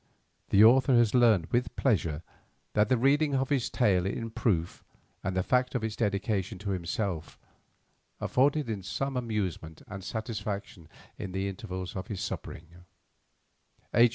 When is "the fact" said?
5.37-5.75